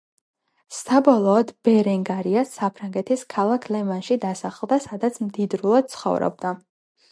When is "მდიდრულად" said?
5.29-5.95